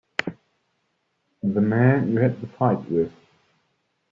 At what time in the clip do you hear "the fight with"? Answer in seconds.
2.41-3.11